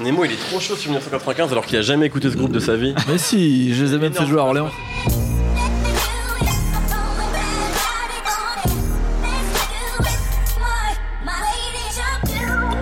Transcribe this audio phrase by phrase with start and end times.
[0.00, 2.60] Nemo, il est trop chaud sur 1995 alors qu'il a jamais écouté ce groupe de
[2.60, 2.94] sa vie.
[3.08, 4.70] Mais si, je les ai même fait jouer à Orléans.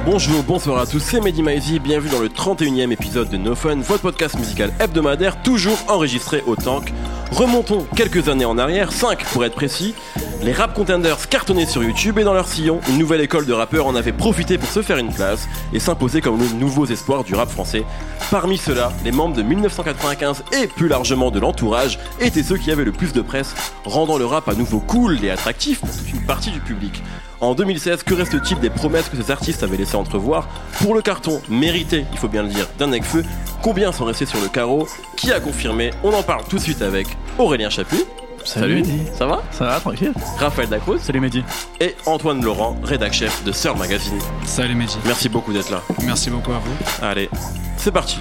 [0.06, 3.76] Bonjour, bonsoir à tous, c'est Mehdi Maizy, bienvenue dans le 31e épisode de No Fun,
[3.76, 6.94] votre podcast musical hebdomadaire, toujours enregistré au tank.
[7.30, 9.94] Remontons quelques années en arrière, 5 pour être précis.
[10.40, 13.86] Les rap contenders cartonnaient sur YouTube et dans leur sillon, une nouvelle école de rappeurs
[13.86, 17.34] en avait profité pour se faire une place et s'imposer comme les nouveaux espoirs du
[17.34, 17.84] rap français.
[18.30, 22.84] Parmi ceux-là, les membres de 1995 et plus largement de l'entourage étaient ceux qui avaient
[22.84, 26.24] le plus de presse, rendant le rap à nouveau cool et attractif pour toute une
[26.24, 27.02] partie du public.
[27.40, 30.48] En 2016, que reste-t-il des promesses que ces artistes avaient laissé entrevoir?
[30.80, 33.24] Pour le carton mérité, il faut bien le dire, d'un Necfeu,
[33.60, 34.86] combien sont restés sur le carreau?
[35.16, 35.90] Qui a confirmé?
[36.04, 38.04] On en parle tout de suite avec Aurélien Chapuis.
[38.48, 39.02] Salut, Mehdi.
[39.14, 39.42] Ça va?
[39.50, 41.44] Ça va, tranquille Raphaël Dacruz Salut Mehdi.
[41.80, 44.18] et Antoine Laurent, rédac chef de Sœur Magazine.
[44.46, 44.96] Salut Mehdi.
[45.04, 45.82] Merci beaucoup d'être là.
[46.04, 47.04] Merci beaucoup à vous.
[47.04, 47.28] Allez,
[47.76, 48.18] c'est parti.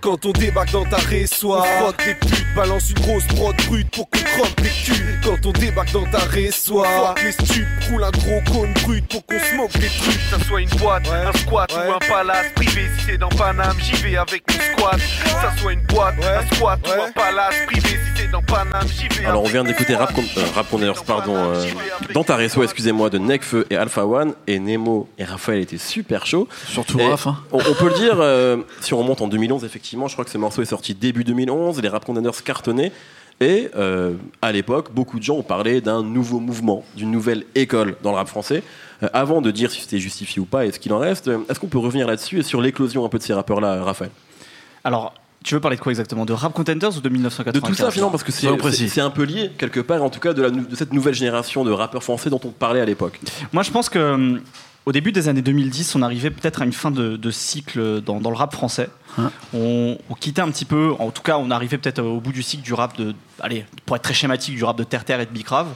[0.00, 4.08] Quand on débarque dans ta résoie, fuck les putes, balance une grosse prod brute pour
[4.08, 5.20] qu'on trompe les culs.
[5.22, 9.26] Quand on débarque dans ta résoie, fuck les stupes, roule un gros cône brut pour
[9.26, 10.14] qu'on smoke les trucs.
[10.30, 11.16] Que ça soit une boîte, Ouais.
[11.16, 11.88] un squat Ouais.
[11.88, 12.82] ou un palace privé.
[12.98, 14.96] Si c'est dans Paname, j'y vais avec mon squat.
[14.96, 16.24] Que ça soit une boîte, Ouais.
[16.26, 17.88] un squat ou un palace privé.
[17.88, 19.94] Si c'est dans Paname, j'y vais Alors on avec vient mon d'écouter.
[19.96, 20.66] Rap, Con- euh, Rap
[21.06, 21.64] pardon, euh,
[22.14, 26.24] dans ta réseau, excusez-moi, de Necfeu et Alpha One, et Nemo et Raphaël étaient super
[26.26, 26.48] chauds.
[26.68, 27.26] Surtout Raph.
[27.26, 27.36] Hein.
[27.52, 30.30] On, on peut le dire, euh, si on remonte en 2011, effectivement, je crois que
[30.30, 32.92] ce morceau est sorti début 2011, les Rap Condensers cartonnaient,
[33.40, 37.96] et euh, à l'époque, beaucoup de gens ont parlé d'un nouveau mouvement, d'une nouvelle école
[38.02, 38.62] dans le rap français.
[39.02, 41.38] Euh, avant de dire si c'était justifié ou pas et ce qu'il en reste, euh,
[41.48, 44.10] est-ce qu'on peut revenir là-dessus et sur l'éclosion un peu de ces rappeurs-là, Raphaël?
[44.84, 46.26] Alors, tu veux parler de quoi exactement?
[46.26, 49.22] De Rap Contenders ou de 1995 De tout ça, finalement, parce que c'est un peu
[49.22, 52.02] lié, quelque part, en tout cas, de, la nou- de cette nouvelle génération de rappeurs
[52.02, 53.18] français dont on parlait à l'époque.
[53.54, 54.40] Moi, je pense que hum,
[54.86, 58.20] au début des années 2010, on arrivait peut-être à une fin de, de cycle dans,
[58.20, 58.88] dans le rap français.
[59.18, 59.30] Hein.
[59.52, 62.42] On, on quittait un petit peu, en tout cas, on arrivait peut-être au bout du
[62.42, 65.26] cycle du rap de, allez, pour être très schématique, du rap de Terre Terre et
[65.26, 65.68] de Bicrave.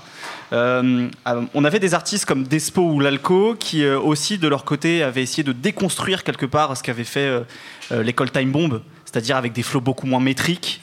[0.52, 4.64] Euh, euh, on avait des artistes comme Despo ou Lalco qui euh, aussi, de leur
[4.64, 7.44] côté, avaient essayé de déconstruire quelque part ce qu'avait fait
[7.92, 10.80] euh, l'école Time Bomb, c'est-à-dire avec des flots beaucoup moins métriques,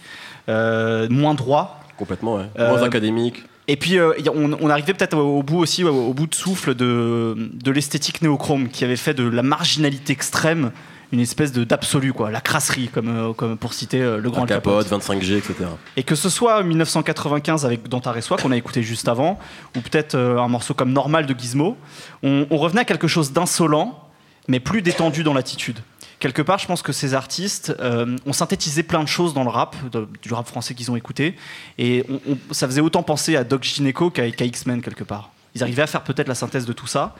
[0.50, 1.80] euh, moins droits.
[1.98, 2.46] Complètement, ouais.
[2.60, 3.44] Euh, Moins académique.
[3.72, 6.36] Et puis, euh, on, on arrivait peut-être au, au bout aussi, au, au bout de
[6.36, 10.72] souffle de, de l'esthétique néochrome qui avait fait de la marginalité extrême
[11.14, 14.46] une espèce de d'absolu, quoi, la crasserie, comme, euh, comme pour citer euh, le grand
[14.46, 14.86] Capote.
[14.86, 15.56] capote, 25G, etc.
[15.96, 19.40] Et que ce soit 1995 avec Dans ta Résoie, qu'on a écouté juste avant,
[19.78, 21.78] ou peut-être un morceau comme Normal de Gizmo,
[22.24, 24.06] on, on revenait à quelque chose d'insolent,
[24.50, 25.80] mais plus détendu dans l'attitude.
[26.22, 29.50] Quelque part, je pense que ces artistes euh, ont synthétisé plein de choses dans le
[29.50, 29.76] rap,
[30.22, 31.36] du rap français qu'ils ont écouté,
[31.80, 32.06] et
[32.52, 35.32] ça faisait autant penser à Doc Gineco qu'à qu'à X-Men quelque part.
[35.56, 37.16] Ils arrivaient à faire peut-être la synthèse de tout ça.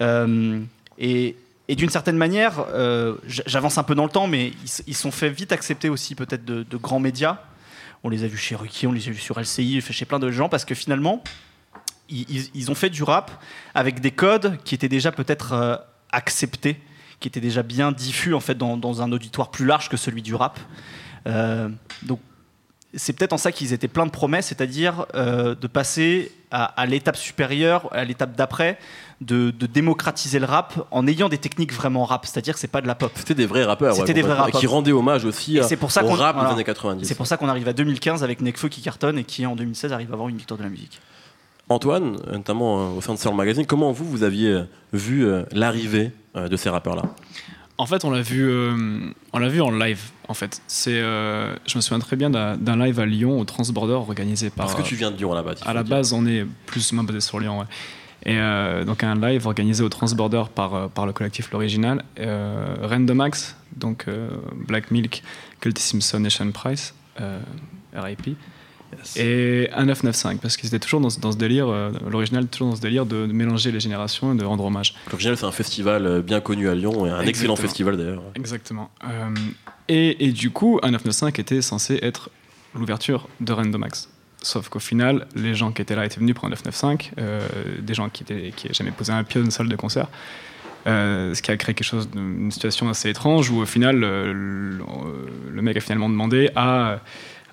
[0.00, 0.60] Euh,
[0.96, 1.34] et
[1.68, 5.28] d'une certaine manière, euh, j'avance un peu dans le temps, mais ils ils sont fait
[5.28, 7.40] vite accepter aussi peut-être de, grands médias.
[8.04, 10.30] On les a vus chez Ruki, on les a vus sur LCI, chez plein de
[10.30, 11.24] gens, parce que finalement,
[12.08, 13.42] ils, ont fait du rap
[13.74, 16.80] avec des codes qui étaient déjà peut-être acceptés,
[17.20, 20.22] qui étaient déjà bien diffus en fait dans, dans un auditoire plus large que celui
[20.22, 20.58] du rap.
[21.26, 21.68] Euh,
[22.02, 22.20] donc
[22.94, 26.86] c'est peut-être en ça qu'ils étaient pleins de promesses, c'est-à-dire euh, de passer à, à
[26.86, 28.78] l'étape supérieure, à l'étape d'après,
[29.20, 32.80] de, de démocratiser le rap en ayant des techniques vraiment rap, c'est-à-dire que c'est pas
[32.80, 33.10] de la pop.
[33.16, 34.60] C'était des vrais rappeurs, ouais, C'était des vrais rappeurs.
[34.60, 36.50] Qui rendaient hommage aussi à- c'est pour ça au rap voilà.
[36.50, 37.06] des années 90.
[37.06, 39.92] C'est pour ça qu'on arrive à 2015 avec Nekfeu qui cartonne et qui en 2016
[39.92, 41.00] arrive à avoir une victoire de la musique.
[41.68, 44.62] Antoine, notamment euh, au sein de Soul Magazine, comment vous, vous aviez euh,
[44.92, 47.02] vu euh, l'arrivée euh, de ces rappeurs-là
[47.78, 50.00] En fait, on l'a vu, euh, on l'a vu en live.
[50.28, 53.94] En fait, c'est, euh, je me souviens très bien d'un, live à Lyon au Transborder
[53.94, 54.66] organisé par.
[54.66, 57.04] Parce que tu viens de Lyon il À la base, on est plus ou moins
[57.04, 57.60] basé sur Lyon.
[57.60, 57.66] Ouais.
[58.26, 62.74] Et euh, donc un live organisé au Transborder par, euh, par le collectif L'Original, euh,
[62.82, 64.30] Random Axe, donc euh,
[64.66, 65.22] Black Milk,
[65.60, 67.38] Culty Simpson et Sean Price, euh,
[69.16, 72.76] Et 1995, parce qu'ils étaient toujours dans, ce- dans ce délire, euh, l'original toujours dans
[72.76, 74.94] ce délire de, de mélanger les générations et de rendre hommage.
[75.10, 78.22] L'Original, c'est un festival euh, bien connu à Lyon, et un excellent festival d'ailleurs.
[78.34, 78.90] Exactement.
[79.04, 79.28] Euh,
[79.88, 82.30] et, et du coup, 1995 était censé être
[82.74, 84.08] l'ouverture de Random Axe.
[84.42, 87.40] Sauf qu'au final, les gens qui étaient là étaient venus pour un 995, euh,
[87.80, 90.08] des gens qui n'avaient qui jamais posé un pied dans une salle de concert.
[90.86, 94.32] Euh, ce qui a créé quelque chose, une situation assez étrange où au final, euh,
[94.32, 94.78] le,
[95.52, 97.00] le mec a finalement demandé à,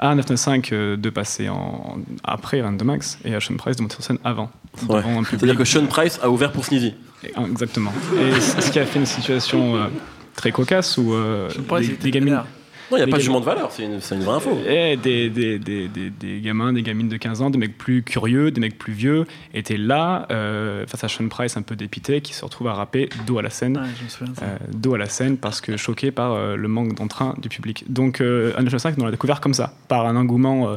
[0.03, 3.95] à 995 euh, de passer en, après Random Axe et à Sean Price de monter
[3.95, 4.51] sur scène avant.
[4.89, 5.01] Ouais.
[5.29, 6.93] C'est-à-dire que Sean Price a ouvert pour Sneezy.
[7.35, 7.93] Ah, Exactement.
[8.19, 9.87] Et ce qui a fait une situation euh,
[10.35, 12.41] très cocasse où euh, des, des gamines,
[12.91, 14.35] Non, il n'y a Des pas de jugement de valeur, c'est une, c'est une vraie
[14.35, 14.57] info.
[14.67, 18.03] Et des, des, des, des, des gamins, des gamines de 15 ans, des mecs plus
[18.03, 22.21] curieux, des mecs plus vieux, étaient là euh, face à Sean Price un peu dépité
[22.21, 23.77] qui se retrouve à rapper dos à la scène.
[23.77, 24.45] Ouais, je me souviens de ça.
[24.45, 27.85] euh, dos à la scène parce que choqué par euh, le manque d'entrain du public.
[27.91, 30.75] Donc, euh, Anne 5, on l'a découvert comme ça, par un engouement euh,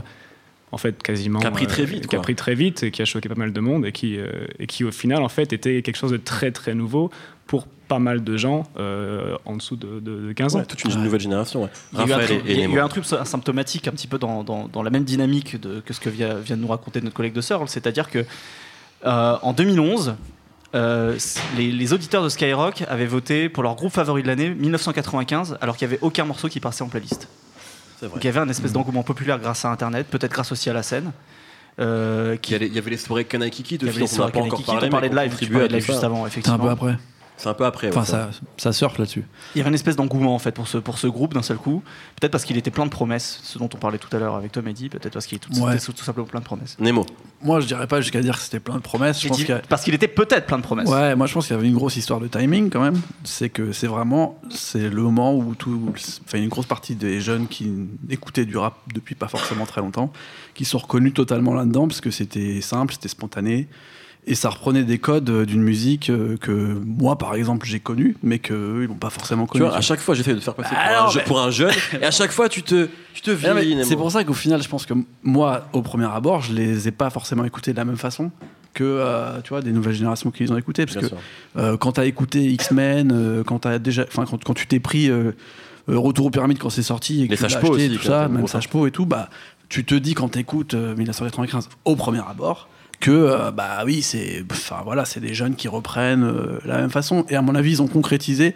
[0.72, 3.00] en fait quasiment Qui a pris très vite, qui a pris très vite et qui
[3.00, 4.26] a choqué pas mal de monde et qui euh,
[4.58, 7.10] et qui au final en fait était quelque chose de très très nouveau
[7.46, 10.58] pour pas mal de gens euh, en dessous de, de- de 15 ans.
[10.58, 11.62] Ouais, toute une nouvelle génération.
[11.62, 11.68] ouais.
[11.92, 13.86] Il y, a eu un Raphaël truc, et, il y a eu un truc symptomatique
[13.86, 16.56] un petit peu dans, dans- dans la même dynamique de, que ce que vient, vient
[16.56, 18.24] de nous raconter notre collègue de Searle, c'est-à-dire que
[19.04, 20.16] euh, en 2011,
[20.74, 21.16] euh,
[21.56, 25.76] les, les auditeurs de Skyrock avaient voté pour leur groupe favori de l'année 1995, alors
[25.76, 27.28] qu'il n'y avait aucun morceau qui passait en playlist.
[28.00, 28.14] C'est vrai.
[28.16, 30.72] Donc il y avait un espèce d'engouement populaire grâce à Internet, peut-être grâce aussi à
[30.72, 31.12] la scène.
[31.78, 33.98] euh, Il y, a les- il y avait les soirées Kanaikiki, il de y avait
[33.98, 34.86] filles les dont on n'a pas encore parlé.
[34.86, 36.58] on parlait de live, tu parlais de live juste avant, C'est un effectivement.
[36.58, 36.96] peu après.
[37.38, 37.88] C'est un peu après.
[37.88, 38.30] Enfin, ouais, ça.
[38.56, 39.24] ça, surfe là-dessus.
[39.54, 41.58] Il y avait une espèce d'engouement en fait pour ce, pour ce groupe d'un seul
[41.58, 41.82] coup.
[42.18, 44.52] Peut-être parce qu'il était plein de promesses, ce dont on parlait tout à l'heure avec
[44.52, 45.78] Tom et Eddie, peut-être parce qu'il était tout, Ouais.
[45.78, 46.76] tout- tout simplement plein de promesses.
[46.80, 47.04] Nemo.
[47.42, 49.18] Moi, je dirais pas jusqu'à dire que c'était plein de promesses.
[49.18, 50.88] Je J'ai pense dit qu'il y a- parce qu'il était peut-être plein de promesses.
[50.88, 52.98] Ouais, moi je pense qu'il y avait une grosse histoire de timing quand même.
[53.24, 55.92] C'est que c'est vraiment c'est le moment où tout,
[56.26, 57.70] enfin une grosse partie des jeunes qui
[58.08, 60.10] écoutaient du rap depuis pas forcément très longtemps,
[60.54, 63.68] qui sont reconnus totalement là-dedans parce que c'était simple, c'était spontané
[64.28, 66.50] et ça reprenait des codes euh, d'une musique euh, que
[66.84, 69.64] moi par exemple j'ai connue, mais que eux, ils n'ont pas forcément Tu connue.
[69.66, 71.40] vois, à chaque fois, j'essaie de te faire passer pour, Alors, un, je- mais- pour
[71.40, 73.84] un jeune, et à chaque fois, tu te, tu te Ah.
[73.84, 76.90] C'est pour ça qu'au final, je pense que moi, au premier abord, je les ai
[76.90, 78.30] pas forcément écoutés de la même façon
[78.74, 81.14] que euh, tu vois des nouvelles générations qui les ont écoutés parce Bien que
[81.58, 85.10] euh, quand t'as écouté X-Men, euh, quand t'as déjà, enfin quand, quand tu t'es pris
[85.88, 88.26] Retour aux pyramides quand c'est sorti et que Les tu Sages-Peaux acheté, aussi, tout ça,
[88.26, 88.46] même.
[88.48, 89.30] Sages-Peaux et tout, bah
[89.68, 92.68] tu te dis quand t'écoutes euh, 1995 au premier abord
[93.00, 96.90] que euh, bah oui c'est enfin voilà c'est des jeunes qui reprennent euh, la même
[96.90, 98.54] façon et à mon avis ils ont concrétisé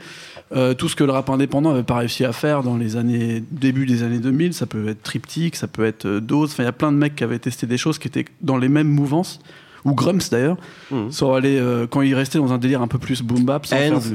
[0.57, 3.43] euh, tout ce que le rap indépendant avait pas réussi à faire dans les années
[3.51, 6.67] début des années 2000 ça peut être Triptyque ça peut être euh, Dose enfin il
[6.67, 8.89] y a plein de mecs qui avaient testé des choses qui étaient dans les mêmes
[8.89, 9.41] mouvances
[9.85, 10.57] ou Grumps d'ailleurs
[10.91, 11.11] Mhm.
[11.13, 13.69] sont allés euh, quand ils restaient dans un délire un peu plus boom bap du-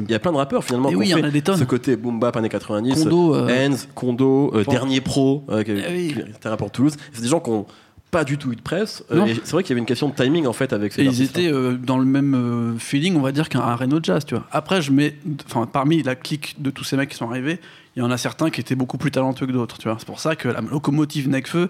[0.07, 1.25] il y a plein de rappeurs finalement Et qui oui, il y ont en a
[1.27, 1.57] fait des tonnes.
[1.57, 3.03] ce côté boom bap années 90.
[3.03, 4.63] Kondo, euh, Enz, Kondo, euh.
[4.65, 6.95] Dernier Pro, qui, Eh était un rappeur de Toulouse.
[7.13, 7.65] C'est des gens qui ont
[8.15, 9.03] pas du tout eu de presse.
[9.11, 11.05] euh, c'est vrai qu'il y avait une question de timing en fait avec ces Et
[11.05, 14.35] ils étaient euh, dans le même euh, feeling, on va dire, qu'un Reno Jazz, tu
[14.35, 14.45] vois.
[14.53, 17.59] Après, je mets, enfin, parmi la clique de tous ces mecs qui sont arrivés,
[17.97, 19.97] il y en a certains qui étaient beaucoup plus talentueux que d'autres, tu vois.
[19.99, 21.69] C'est pour ça que la locomotive Necfeu,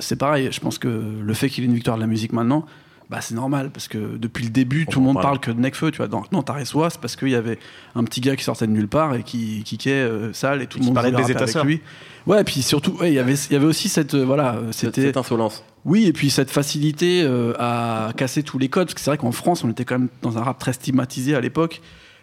[0.00, 0.48] c'est pareil.
[0.52, 2.66] Je pense que le fait qu'il ait une victoire de la musique maintenant,
[3.10, 5.24] bah, c'est normal, parce que depuis le début, On tout le monde parle.
[5.24, 6.06] parle que de Necfeu, tu vois.
[6.08, 7.58] Dans Taressois, c'est parce qu'il y avait
[7.96, 10.78] un petit gars qui sortait de nulle part et qui kickait euh, sale et tout
[10.78, 11.80] Et le monde parlait des rapper avec lui.
[12.26, 14.56] Ouais, et puis surtout, ouais, il y avait, il y avait aussi cette, euh, voilà,
[14.70, 15.64] c'était cette insolence.
[15.84, 19.18] oui, et puis cette facilité euh, à casser tous les codes, parce que c'est vrai
[19.18, 21.80] qu'en France, on était quand même dans un rap très stigmatisé à l'époque,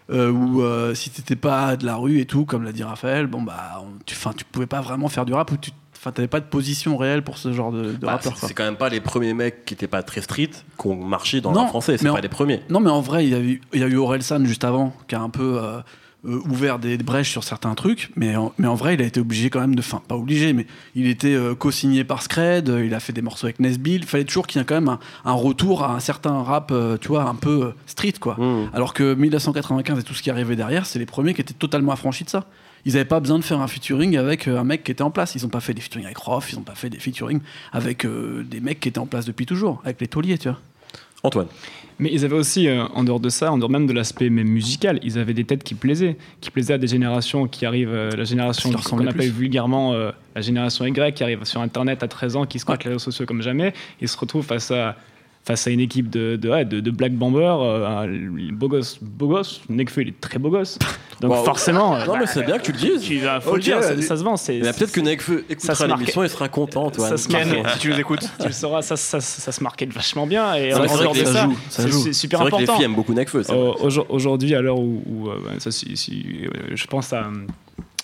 [0.09, 3.27] euh, où euh, si t'étais pas de la rue et tout, comme l'a dit Raphaël,
[3.27, 5.71] bon bah, on- tu, fin, tu pouvais pas vraiment faire du rap, ou tu
[6.07, 8.37] enfin, t'avais pas de position réelle pour ce genre de, de Bah, rappeur.
[8.37, 10.49] c'est quand même pas les premiers mecs qui étaient pas très street
[10.79, 11.97] qui ont marché dans le français.
[11.97, 12.61] C'est pas en- les premiers.
[12.69, 14.93] Non, mais en vrai, il y a eu, il y a eu Orelsan juste avant,
[15.07, 15.79] qui a un peu euh,
[16.25, 19.19] euh, ouvert des brèches sur certains trucs, mais en, mais en vrai, il a été
[19.19, 19.79] obligé quand même de.
[19.81, 20.65] Enfin, pas obligé, mais
[20.95, 24.01] il était euh, co-signé par Scred, euh, il a fait des morceaux avec Nesbill.
[24.01, 26.71] Il fallait toujours qu'il y ait quand même un, un retour à un certain rap,
[26.71, 28.35] euh, tu vois, un peu street, quoi.
[28.39, 28.71] Mmh.
[28.73, 31.91] Alors que 1995 et tout ce qui arrivait derrière, c'est les premiers qui étaient totalement
[31.91, 32.45] affranchis de ça.
[32.85, 35.11] Ils n'avaient pas besoin de faire un featuring avec euh, un mec qui était en
[35.11, 35.35] place.
[35.35, 37.39] Ils n'ont pas fait des featuring avec Roth, ils n'ont pas fait des featuring
[37.71, 40.59] avec euh, des mecs qui étaient en place depuis toujours, avec les tauliers, tu vois.
[41.23, 41.47] Antoine.
[41.99, 44.47] Mais ils avaient aussi, euh, en dehors de ça, en dehors même de l'aspect même
[44.47, 48.11] musical, ils avaient des têtes qui plaisaient, qui plaisaient à des générations qui arrivent, euh,
[48.11, 49.29] la génération qu'on appelle plus.
[49.31, 52.91] vulgairement euh, la génération Y, qui arrive sur Internet à 13 ans, qui squatte les
[52.91, 54.95] réseaux sociaux comme jamais, ils se retrouvent face à
[55.47, 59.29] face à une équipe de, de, ouais, de, de Black Bomber, euh, beau gosse, beau
[59.29, 60.77] gosse, Nekfeu il est très beau gosse,
[61.21, 61.45] donc Wow.
[61.45, 63.01] forcément, euh, Non, mais c'est bien que tu le dises.
[63.01, 65.75] tu vas faut le dire, ça, se vend, c'est Mais Peut-être que Nekfeu ça écoutera
[65.75, 67.09] se marque- l'émission et sera content, Antoine.
[67.09, 67.69] ça se Ken, marque.
[67.75, 68.29] si tu nous écoutes.
[68.41, 71.01] tu le sauras, ça, ça, ça se marquait vachement bien et C'est en vrai que
[71.01, 71.97] dehors de ça ça, joue, ça c'est- joue.
[71.99, 72.77] c'est C'est super vrai que les important.
[72.77, 73.41] filles aiment beaucoup Nekfeu.
[73.49, 77.31] Euh, Aujourd'hui, à l'heure où, où, euh, ça, si, si, euh, je pense à euh,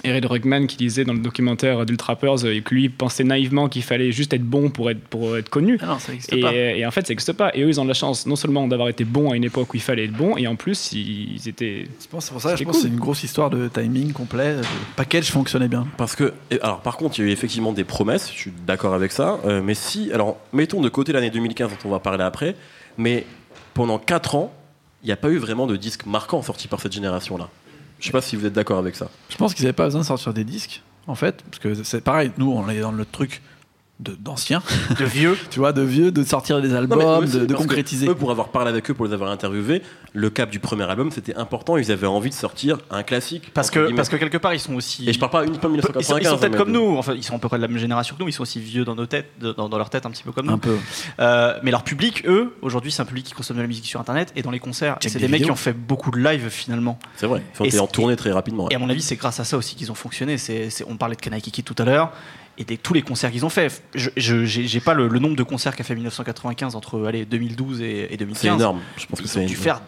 [0.03, 4.11] Eric Ruckman qui disait dans le documentaire d'Ultrappers euh, que lui pensait naïvement qu'il fallait
[4.11, 5.77] juste être bon pour être, pour être connu.
[5.81, 6.53] Ah non, ça n'existe Et, pas.
[6.53, 7.51] et en fait, ça n'existe pas.
[7.55, 9.73] Et eux, ils ont de la chance non seulement d'avoir été bons à une époque
[9.73, 11.87] où il fallait être bon, et en plus, ils étaient.
[12.01, 12.89] Je pense- C'est pour ça que je pense que cool.
[12.89, 14.55] c'est une grosse histoire de timing complet.
[14.57, 14.61] Le
[14.95, 15.87] package fonctionnait bien.
[15.97, 18.93] Parce que, alors par contre, il y a eu effectivement des promesses, je suis d'accord
[18.93, 22.23] avec ça, euh, mais si, alors mettons de côté l'année 2015 dont on va parler
[22.23, 22.55] après,
[22.97, 23.25] mais
[23.73, 24.53] pendant 4 ans,
[25.01, 27.49] il n'y a pas eu vraiment de disques marquants sortis par cette génération-là.
[28.03, 29.09] Je sais pas si vous êtes d'accord avec ça.
[29.29, 32.01] Je pense qu'ils n'avaient pas besoin de sortir des disques, en fait, parce que c'est
[32.01, 33.41] pareil, nous, on est dans le truc
[33.99, 34.61] d'anciens,
[34.99, 35.37] De vieux.
[35.49, 38.07] tu vois, de vieux, de sortir des albums, de, de concrétiser.
[38.09, 39.81] Eux, pour avoir parlé avec eux, pour les avoir interviewés,
[40.13, 41.77] le cap du premier album, c'était important.
[41.77, 43.51] Ils avaient envie de sortir un classique.
[43.53, 43.95] Parce que, guillemets.
[43.95, 45.07] parce que quelque part, ils sont aussi.
[45.09, 46.19] Et je parle pas uniquement de Ils sont, 1995.
[46.21, 47.61] ils sont hein, peut-être mais comme de- nous, enfin ils sont à peu près de
[47.61, 49.77] la même génération que nous, ils sont aussi vieux dans nos têtes, de- dans, dans
[49.77, 50.53] leur tête un petit peu comme nous.
[50.53, 50.75] un peu.
[51.19, 53.99] Euh, mais leur public, eux, aujourd'hui, c'est un public qui consomme de la musique sur
[54.01, 54.97] internet et dans les concerts.
[55.01, 56.99] C'est des des mecs qui ont fait beaucoup de live finalement.
[57.15, 57.41] C'est vrai.
[57.57, 58.63] Ils ont Et été en c'est- tournée très rapidement.
[58.65, 58.69] ouais.
[58.73, 60.37] Et à mon avis, c'est grâce à ça aussi qu'ils ont fonctionné.
[60.37, 62.11] C'est, on parlait de Kanai Kiki tout à l'heure.
[62.57, 63.83] Et des, tous les concerts qu'ils ont fait.
[63.95, 64.09] Je,
[64.45, 68.17] j'ai pas le, le nombre de concerts qu'a fait 1995 entre allez, 2012 et, et
[68.17, 68.41] 2015.
[68.41, 68.79] C'est énorme.
[68.97, 69.63] Je pense que Ils c'est ont dû énorme.
[69.63, 69.81] faire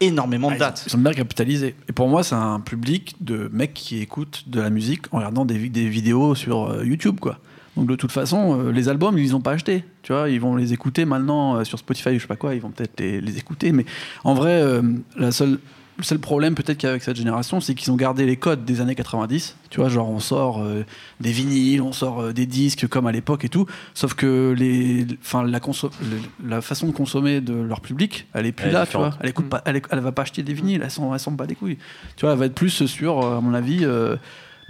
[0.00, 0.82] énormément de Ah, ils ont- dates.
[0.86, 1.74] Ils sont bien capitalisés.
[1.88, 5.44] Et pour moi, c'est un public de mecs qui écoutent de la musique en regardant
[5.44, 7.38] des, vi- des vidéos sur euh, YouTube, quoi.
[7.76, 9.84] Donc de toute façon, euh, les albums, ils les ont pas achetés.
[10.02, 12.54] Tu vois, ils vont les écouter maintenant euh, sur Spotify ou je sais pas quoi.
[12.54, 13.72] Ils vont peut-être les, les écouter.
[13.72, 13.86] Mais
[14.24, 14.82] en vrai, euh,
[15.16, 15.58] la seule,
[16.00, 18.36] le seul problème peut-être qu'il y a avec cette génération, c'est qu'ils ont gardé les
[18.36, 19.56] codes des années 90.
[19.70, 20.84] Tu vois, genre on sort euh,
[21.20, 23.66] des vinyles, on sort euh, des disques comme à l'époque et tout.
[23.94, 28.70] Sauf que les, enfin la, façon de consommer de leur public, elle est plus Elle
[28.70, 28.86] est là.
[28.86, 30.82] Tu vois, elle écoute pas, elle, elle va pas acheter des vinyles.
[30.82, 31.78] Elles sont pas des couilles.
[32.16, 34.16] Tu vois, elle va être plus sur, euh, à mon avis, euh,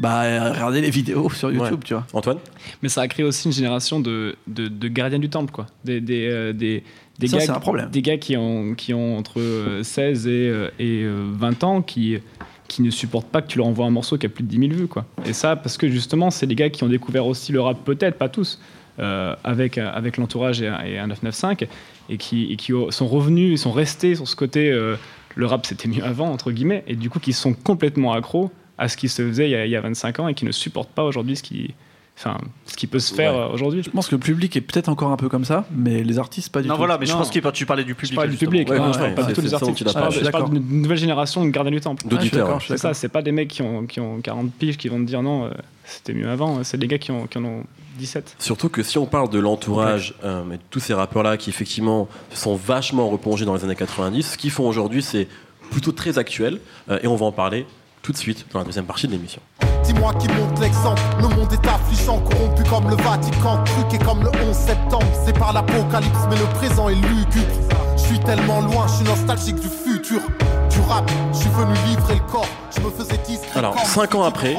[0.00, 1.73] bah regarder les vidéos sur YouTube.
[1.75, 1.85] Ouais.
[1.85, 2.07] Tu vois.
[2.12, 2.38] Antoine
[2.83, 5.66] Mais ça a créé aussi une génération de, de, de gardiens du temple, quoi.
[5.85, 6.83] Des, des, euh, des,
[7.19, 7.90] des Ça, gars, c'est un problème.
[7.90, 11.83] Des gars qui ont, qui ont entre euh, 16 et, euh, et euh, 20 ans
[11.83, 12.19] qui,
[12.66, 14.59] qui ne supportent pas que tu leur envoies un morceau qui a plus de 10
[14.69, 15.04] 000 vues, quoi.
[15.26, 18.16] Et ça, parce que justement, c'est des gars qui ont découvert aussi le rap, peut-être,
[18.16, 18.59] pas tous,
[19.00, 21.69] euh, avec, avec l'entourage et, un- et un 995,
[22.09, 24.97] et qui, et qui ont- sont revenus, ils sont restés sur ce côté, euh,
[25.37, 28.88] le rap c'était mieux avant, entre guillemets, et du coup, qui sont complètement accros à
[28.88, 30.50] ce qui se faisait il y a, il y a 25 ans et qui ne
[30.52, 31.75] supportent pas aujourd'hui ce qui,
[32.18, 33.40] enfin, ce qui peut se faire Ouais.
[33.40, 33.82] euh, aujourd'hui.
[33.84, 36.50] Je pense que le public est peut-être encore un peu comme ça, mais les artistes
[36.50, 36.78] pas du Non, tout.
[36.78, 37.18] voilà, mais je Non.
[37.18, 38.12] pense que tu parlais du public.
[38.12, 38.50] Je parle du justement.
[38.50, 39.78] public, Ouais, non, ouais, je parle pas c'est- de tous les artistes.
[39.78, 42.08] Je parle, d'une nouvelle génération de gardiens du temple.
[42.08, 42.58] D'auditeurs.
[42.66, 45.04] C'est ça, c'est pas des mecs qui ont, qui ont 40 piges qui vont te
[45.06, 45.50] dire non, euh,
[45.84, 47.64] c'était mieux avant, c'est des gars qui, ont, qui en ont
[47.99, 48.34] 17.
[48.38, 53.10] Surtout que si on parle de l'entourage euh, tous ces rappeurs-là qui effectivement sont vachement
[53.10, 55.28] replongés dans les années 90, ce qu'ils font aujourd'hui c'est
[55.70, 57.66] plutôt très actuel euh, et on va en parler
[58.02, 59.40] tout de suite dans la deuxième partie de l'émission.
[59.85, 61.00] Dis-moi qui montre l'exemple.
[61.19, 63.62] Le monde est affligeant, corrompu comme le Vatican.
[63.64, 65.07] Truqué comme le 11 septembre.
[65.25, 67.47] C'est par l'apocalypse, mais le présent est lugubre.
[67.97, 70.21] Je suis tellement loin, je suis nostalgique du futur.
[70.71, 72.49] Du rap, je suis venu livrer le corps.
[72.75, 73.59] Je me faisais discret.
[73.59, 74.57] Alors, comme cinq ans si après.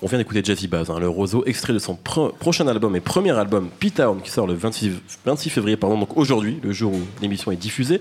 [0.00, 3.36] On vient d'écouter Jazzy Baz, hein, le roseau, extrait de son prochain album et premier
[3.36, 4.92] album, P-Town, qui sort le 26,
[5.24, 8.00] 26 février, pardon, donc aujourd'hui, le jour où l'émission est diffusée.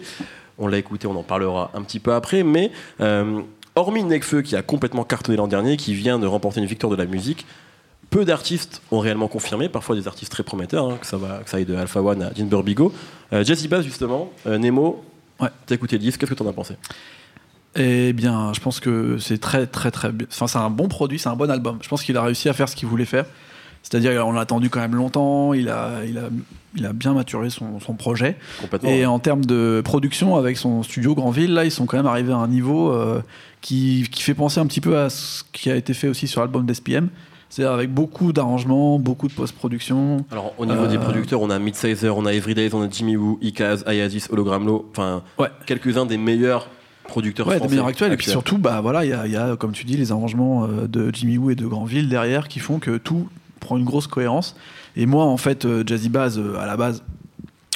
[0.59, 2.71] On l'a écouté, on en parlera un petit peu après, mais
[3.01, 3.41] euh,
[3.77, 6.97] hormis Nekfeu qui a complètement cartonné l'an dernier, qui vient de remporter une victoire de
[6.97, 7.45] la musique,
[8.09, 11.49] peu d'artistes ont réellement confirmé, parfois des artistes très prometteurs, hein, que, ça va, que
[11.49, 12.93] ça aille de Alpha One à Dean Burbigo.
[13.33, 15.03] Euh, Jazzy Baz, justement, euh, Nemo,
[15.39, 15.49] Ouais.
[15.67, 16.75] t'as écouté le disque, qu'est-ce que t'en as pensé?
[17.75, 20.25] Eh bien, je pense que c'est très, très, très bien.
[20.31, 21.77] Enfin, c'est un bon produit, c'est un bon album.
[21.83, 23.25] Je pense qu'il a réussi à faire ce qu'il voulait faire.
[23.89, 26.23] C'est-à-dire, on l'a attendu quand même longtemps, il a, il a,
[26.75, 28.35] il a bien maturé son, son projet.
[28.83, 32.33] Et en termes de production, avec son studio Grandville, là, ils sont quand même arrivés
[32.33, 33.21] à un niveau euh,
[33.61, 36.41] qui, qui fait penser un petit peu à ce qui a été fait aussi sur
[36.41, 37.07] l'album d'SPM.
[37.49, 40.25] C'est-à-dire avec beaucoup d'arrangements, beaucoup de post-production.
[40.31, 43.15] Alors, au niveau des Euh, producteurs, on a Midsizer, on a Everydays, on a Jimmy
[43.15, 45.47] Woo, Ikaz, Ayazis, Hologramlo, enfin, Ouais.
[45.65, 46.67] quelques-uns des meilleurs
[47.05, 47.71] producteurs Ouais, des français.
[47.75, 48.11] meilleurs actuels.
[48.11, 50.87] Et puis surtout, bah voilà, il y y a, comme tu dis, les arrangements euh,
[50.89, 53.29] de Jimmy Woo et de Grandville derrière qui font que tout
[53.67, 54.55] prend une grosse cohérence.
[54.95, 57.03] Et moi, en fait, euh, Jazzy Bass, euh, à la base,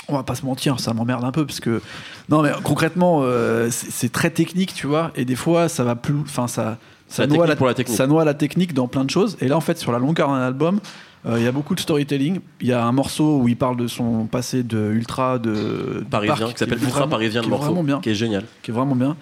[0.07, 1.81] on va pas se mentir, ça m'emmerde un peu parce que
[2.29, 5.11] non, mais concrètement, euh, c'est très technique, tu vois.
[5.15, 6.77] Et des fois, ça va plus, enfin ça.
[7.07, 7.97] Ça La noie, technique la, pour la technique.
[7.97, 9.37] ça noie la technique dans plein de choses.
[9.41, 10.79] Et là, en fait, sur la longueur d'un album,
[11.25, 12.39] euh, il y a beaucoup de storytelling.
[12.61, 16.05] Il y a un morceau où il parle de son passé de ultra de de
[16.09, 18.43] parisien, parc, qui s'appelle Ultra vraiment- Parisien, le morceau, vraiment bien qui est génial.
[18.63, 19.15] qui est vraiment bien.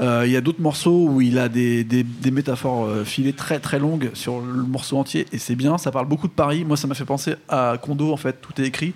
[0.00, 3.32] Euh, Il y a d'autres morceaux où il a des, des, des métaphores euh, filées
[3.32, 5.78] très très longues sur le morceau entier et c'est bien.
[5.78, 6.64] Ça parle beaucoup de Paris.
[6.64, 8.40] Moi, ça m'a fait penser à Kondo en fait.
[8.40, 8.92] Tout est écrit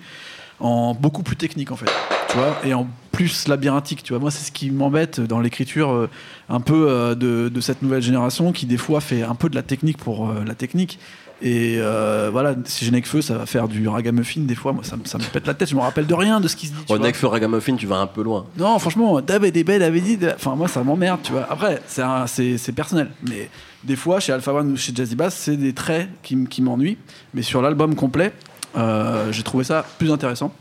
[0.59, 1.89] en beaucoup plus technique en fait.
[2.29, 4.03] Tu vois et en plus labyrinthique.
[4.03, 6.09] Tu vois, moi, c'est ce qui m'embête dans l'écriture euh,
[6.49, 9.55] un peu euh, de, de cette nouvelle génération qui des fois fait un peu de
[9.55, 10.99] la technique pour euh, la technique.
[11.41, 14.73] Et euh, voilà, si j'ai Nekfeu, ça va faire du ragamuffin des fois.
[14.73, 15.69] Moi, ça, me- ça me pète la tête.
[15.69, 16.79] Je me rappelle de rien de ce qui se dit.
[16.79, 16.99] tu vois.
[16.99, 18.45] Nekfeu Ragamuffin, tu vas un peu loin.
[18.57, 20.17] Non, franchement, David et Ben avait dit.
[20.35, 21.47] Enfin, moi, ça m'emmerde, tu vois.
[21.49, 23.09] Après, c'est personnel.
[23.29, 23.49] Mais
[23.85, 26.97] des fois, chez Alpha One ou chez Jazzy Bass, c'est des traits qui, m'ennuient.
[27.33, 28.33] Mais sur l'album complet,
[28.77, 30.53] euh, j'ai trouvé ça plus intéressant.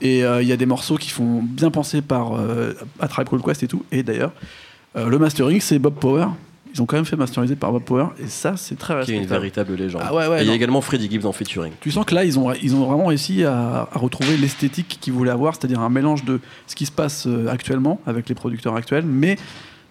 [0.00, 2.34] Et euh, il y a des morceaux qui font bien penser par
[3.00, 3.84] A Tribe Called Quest et tout.
[3.90, 4.32] Et d'ailleurs,
[4.94, 6.26] le mastering, c'est Bob Power.
[6.74, 8.06] Ils ont quand même fait masteriser par Bob Power.
[8.22, 9.40] Et ça, c'est très Qui est une respectable.
[9.40, 10.02] véritable légende.
[10.04, 11.72] Ah ouais, ouais, Et il y a également Freddie Gibbs en featuring.
[11.80, 15.12] Tu sens que là, ils ont, ils ont vraiment réussi à, à retrouver l'esthétique qu'ils
[15.12, 18.76] voulaient avoir, c'est-à-dire un mélange de ce qui se passe euh, actuellement avec les producteurs
[18.76, 19.36] actuels, mais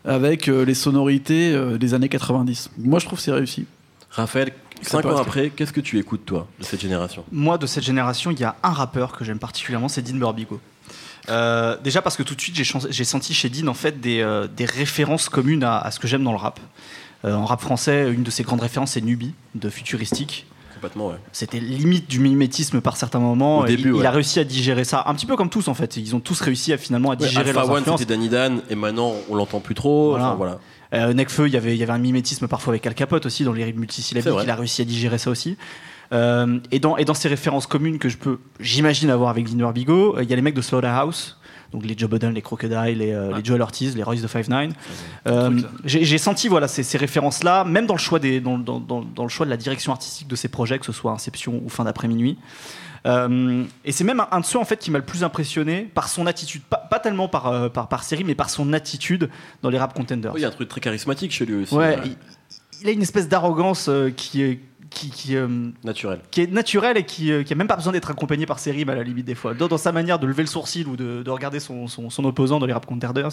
[0.05, 2.71] avec euh, les sonorités euh, des années 90.
[2.77, 3.65] Moi, je trouve que c'est réussi.
[4.11, 5.21] Raphaël, Cinq pas ans resté.
[5.27, 7.25] après, qu'est-ce que tu écoutes, toi, de cette génération?
[7.33, 10.61] Moi, de cette génération, il y a un rappeur que j'aime particulièrement, c'est Dean Burbigo.
[11.29, 14.47] Euh, déjà parce que tout de suite, j'ai senti chez Dean en fait des, euh,
[14.47, 16.59] des références communes à, à ce que j'aime dans le rap.
[17.25, 20.45] Euh, en rap français, une de ses grandes références, c'est Nubi, de Futuristique.
[20.73, 21.15] Complètement, ouais.
[21.33, 23.59] C'était limite du mimétisme par certains moments.
[23.59, 24.05] Au début, il, il ouais.
[24.05, 25.97] a réussi à digérer ça, un petit peu comme tous en fait.
[25.97, 28.61] Ils ont tous réussi à finalement à Ouais, digérer Alpha leurs One, c'était Danny Dan,
[28.69, 30.11] et maintenant, on l'entend plus trop.
[30.11, 30.27] Voilà.
[30.27, 30.59] Enfin, voilà.
[30.93, 33.43] Euh, Necfeu, il y avait, il y avait un mimétisme parfois avec Al Capote aussi
[33.43, 34.33] dans les C'est multisyllabiques.
[34.41, 35.57] Il a réussi à digérer ça aussi.
[36.11, 39.73] Euh, et, dans, et dans ces références communes que je peux, j'imagine avoir avec Lindor
[39.73, 41.37] Bigot, euh, il y a les mecs de Slaughterhouse,
[41.71, 44.47] donc les Joe Budden, les Crocodile, les, euh, les Joel Ortiz, les Royce de 5
[44.49, 45.67] truc, ça.
[45.85, 49.21] J'ai senti voilà, ces, ces références-là, même dans le, choix des, dans, dans- dans- dans
[49.23, 51.83] le choix de la direction artistique de ces projets, que ce soit Inception ou Fin
[51.83, 52.39] d'après-minuit.
[53.05, 56.09] Et c'est même un, un de ceux en fait qui m'a le plus impressionné par
[56.09, 59.29] son attitude, pas, pas tellement par, par, par série, mais par son attitude
[59.61, 60.33] dans les rap contenders.
[60.33, 61.73] Oui, Il y a un truc très charismatique chez lui aussi.
[61.75, 62.15] Ouais, il,
[62.81, 65.47] il a une espèce d'arrogance qui est qui, qui, euh,
[65.83, 66.19] Naturel.
[66.31, 68.71] qui est naturelle et qui, euh, qui a même pas besoin d'être accompagné par ses
[68.71, 69.53] rimes à la limite des fois.
[69.53, 72.25] Dans, dans sa manière de lever le sourcil ou de, de regarder son, son, son
[72.25, 73.29] opposant dans les rap contenders,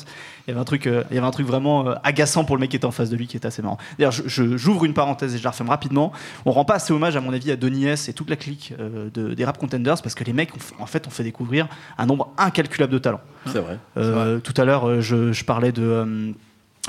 [0.46, 2.56] il y avait un truc, euh, il y avait un truc vraiment euh, agaçant pour
[2.56, 3.78] le mec qui était en face de lui qui était assez marrant.
[3.98, 6.12] D'ailleurs, j'ouvre une parenthèse et je la referme rapidement.
[6.44, 8.75] On rend pas assez hommage à mon avis à Donny S et toute la clique
[8.78, 11.68] euh, de- des rap contenders parce que les mecs ont en fait ont fait découvrir
[11.98, 13.20] un nombre incalculable de talents.
[13.46, 13.78] C'est vrai.
[13.96, 16.32] Euh, tout à l'heure, je, je parlais de, euh,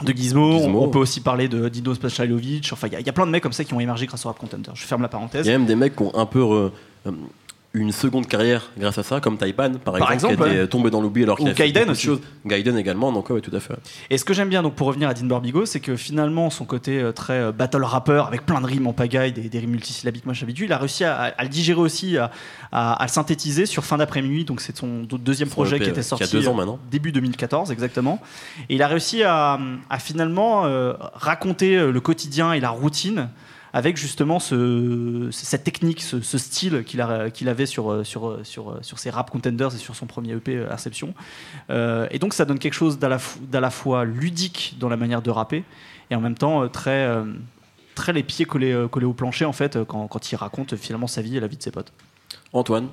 [0.03, 0.57] de Gizmo.
[0.59, 0.79] Gizmo.
[0.79, 2.69] On, on peut aussi parler de Dino Spachailovic.
[2.73, 4.05] Enfin, il y, a- il y a plein de mecs comme ça qui ont émergé
[4.05, 4.69] grâce au rap contender.
[4.73, 5.45] Je ferme la parenthèse.
[5.45, 6.71] Il y a même des mecs qui ont un peu re-
[7.07, 7.11] euh,
[7.73, 10.67] une seconde carrière grâce à ça, comme Taipan par, exemple, exemple, qui était ouais.
[10.67, 12.07] tombé dans l'oubli alors qu'il a fait Gaiden de aussi.
[12.07, 12.21] choses.
[12.45, 13.75] Gaiden également, donc ouais, tout à fait.
[14.09, 16.65] Et ce que j'aime bien, donc pour revenir à Dean Barbigo, c'est que finalement, son
[16.65, 19.71] côté euh, très euh, battle rapper, avec plein de rimes en pagaille, des, des rimes
[19.71, 22.17] multisyllabiques, moi j'habitue, il a réussi à, à le digérer aussi,
[22.71, 24.45] à, le synthétiser sur fin d'après-midi.
[24.45, 26.53] Donc c'est son deuxième Son projet EP, qui était ouais, qui a sorti deux ans
[26.53, 26.79] euh, maintenant.
[26.89, 28.19] début 2014, exactement.
[28.69, 29.59] Et il a réussi à,
[29.99, 33.29] finalement euh, raconter le quotidien et la routine
[33.77, 39.95] avec justement ce, cette technique, ce, style qu'il avait sur, ses rap contenders et sur
[39.95, 41.13] son premier EP euh, Inception.
[41.69, 45.29] Euh, et donc ça donne quelque chose d'à la, fois ludique dans la manière de
[45.29, 45.63] rapper
[46.09, 50.35] et en même temps euh, très, les pieds collés, au plancher en fait quand, il
[50.37, 51.93] raconte finalement sa vie et la vie de ses potes.
[52.53, 52.87] Antoine,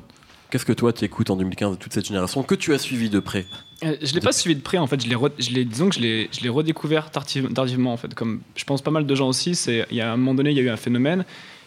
[0.54, 3.10] qu'est-ce que toi tu écoutes en 2015 de toute cette génération que tu as suivi
[3.10, 3.44] de près
[3.82, 5.88] Euh, je l'ai pas suivi de près en fait, je l'ai, re- je l'ai- disons
[5.88, 9.04] que je l'ai, je l'ai redécouvert tardive- tardivement en fait, comme je pense pas mal
[9.04, 9.56] de gens aussi.
[9.56, 11.24] C'est, il y a un moment donné, il y a eu un phénomène,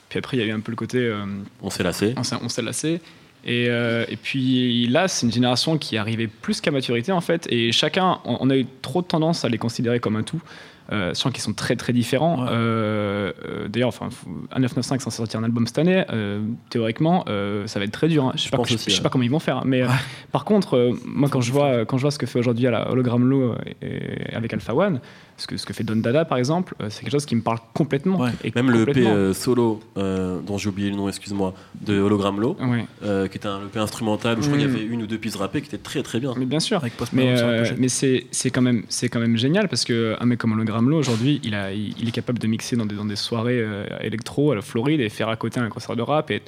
[0.07, 1.25] puis après il y a eu un peu le côté, euh,
[1.61, 2.13] On s'est lassé.
[2.15, 3.01] on s'est, lassé.
[3.43, 7.19] Et, euh, et puis là, c'est une génération qui est arrivée plus qu'à maturité en
[7.21, 10.23] fait, et chacun, on, on a eu trop de tendance à les considérer comme un
[10.23, 10.41] tout.
[10.91, 12.43] Euh, sachant qu'ils sont très très différents.
[12.43, 12.49] Ouais.
[12.51, 16.05] Euh, euh, D'ailleurs, enfin, faut- un 995 censé sortir un album cette année.
[16.13, 17.25] euh, théoriquement,
[17.65, 18.25] ça va être très dur.
[18.25, 18.31] hein.
[18.35, 19.65] Je sais pas, pense je- aussi, je sais pas comment ils vont faire.
[19.65, 19.87] Mais euh,
[20.31, 22.89] par contre, moi, quand je vois quand je vois ce que fait aujourd'hui à la
[22.91, 23.85] Hologram Low et,
[24.31, 24.99] et avec Alpha One,
[25.37, 27.41] ce que ce que fait Don Dada par exemple, euh, c'est quelque chose qui me
[27.41, 28.19] parle complètement.
[28.19, 28.31] Ouais.
[28.43, 32.39] Et Même le EP euh, solo, euh, dont j'ai oublié le nom, excuse-moi, de Hologram
[32.41, 32.85] Low, Ouais.
[33.29, 34.75] qui était un EP instrumental où je crois qu'il y Mm.
[34.75, 36.33] avait une ou deux pistes rappées qui étaient très très bien.
[36.37, 36.77] Mais bien sûr.
[36.77, 37.35] Avec Mais,
[37.77, 40.89] mais c'est c'est quand même c'est quand même génial parce que un mec comme Hologram
[40.89, 43.63] Low aujourd'hui il a il, il est capable de mixer dans des dans des soirées
[44.01, 46.41] électro à la Floride et faire à côté un concert de rap et,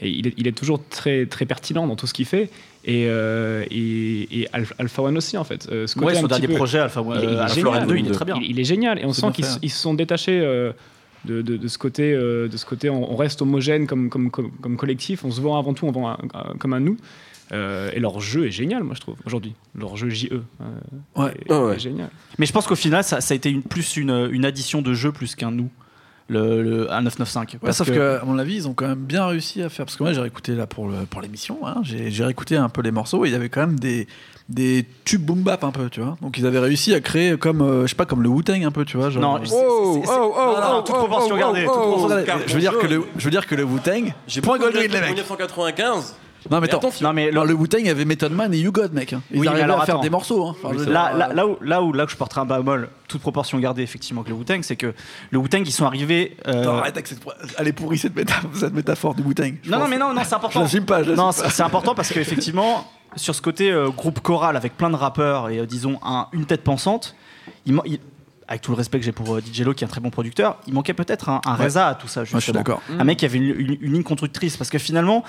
[0.00, 2.50] et il, est, il est toujours très très pertinent dans tout ce qu'il fait.
[2.84, 5.68] Et euh, et, et Alpha One aussi en fait.
[5.70, 7.54] Euh, ce Ouais, son petit dernier peu- projet, Alpha One, il est- il est Alpha
[7.54, 7.72] génial.
[7.72, 8.36] Florent 2, il est très bien.
[8.40, 8.98] il, il est génial.
[9.00, 10.72] Et on sent qu'ils se sont détachés euh,
[11.24, 14.30] de, de- de ce côté euh, de ce côté on, on reste homogène comme, comme,
[14.30, 15.24] comme, comme collectif.
[15.24, 16.96] On se voit avant tout on voit un- un- comme un nous.
[17.50, 19.54] Euh, et leur jeu est génial moi je trouve aujourd'hui.
[19.74, 20.38] Leur jeu JE euh,
[21.16, 21.30] Ouais.
[21.32, 21.76] est, Ah ouais.
[21.76, 22.10] est génial.
[22.38, 24.92] Mais je pense qu'au final, ça, ça a été une, plus une, une addition de
[24.92, 25.70] jeu plus qu'un nous,
[26.28, 27.54] le, le un 995.
[27.54, 29.68] Ouais, Parce sauf que- que, à mon avis, ils ont quand même bien réussi à
[29.68, 29.86] faire.
[29.86, 31.58] Parce que moi, j'ai réécouté là pour le- pour l'émission.
[31.66, 34.06] hein, j'ai j'ai réécouté un peu les morceaux et il y avait quand même des
[34.50, 36.16] des tubes boom bap un peu, tu vois.
[36.22, 38.62] Donc ils avaient réussi à créer comme euh, je sais pas comme le Wu Tang
[38.64, 39.10] un peu, tu vois.
[39.10, 41.66] Genre, Non, c'est- c'est- c'est- non, non, toute proportion gardée.
[42.46, 44.12] je veux dire que le je veux dire que le Wu Tang.
[44.26, 45.04] J'ai Point Goldwyn les mecs.
[45.08, 46.14] 1995.
[46.50, 46.90] Non mais Mais attends.
[47.02, 49.14] Non, mais le Wu Tang avait Method Man et You God, mec.
[49.32, 50.02] Ils Oui, arrivaient alors, à faire attends.
[50.02, 50.46] des morceaux.
[50.46, 50.54] hein.
[50.62, 52.40] Enfin, je veux dire, Là, là, euh, là où, là, où, là où je porterai
[52.42, 54.94] un bémol, toute proportion gardée effectivement avec le Wu-Tang, c'est que
[55.30, 56.36] le Wu-Tang, ils sont arrivés.
[56.46, 57.20] euh, attends, arrête avec cette.
[57.58, 59.54] Elle est pourrie cette métaphore, cette métaphore du Wu Tang.
[59.62, 60.60] je Non, non, mais non, non, c'est Je important.
[60.60, 61.02] l'assume pas.
[61.02, 61.50] je Non, pas.
[61.50, 65.58] c'est important parce qu'effectivement, sur ce côté euh, groupe choral avec plein de rappeurs et
[65.58, 67.14] euh, disons un- une tête pensante,
[67.66, 68.00] il, man- il-
[68.50, 70.56] avec tout le respect que j'ai pour DJ Lo qui est un très bon producteur,
[70.66, 71.64] il manquait peut-être un, un Ouais.
[71.64, 72.20] Reza à tout ça.
[72.20, 72.58] Moi, je suis justement.
[72.60, 72.80] d'accord.
[72.98, 75.22] Un mec qui avait une, une- une ligne conductrice parce que finalement,